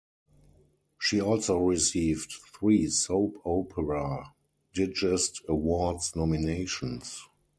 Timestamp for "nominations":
6.15-7.23